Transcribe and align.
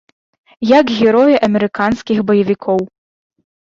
Як 0.69 0.85
героі 1.01 1.37
амерыканскіх 1.47 2.17
баевікоў. 2.31 2.79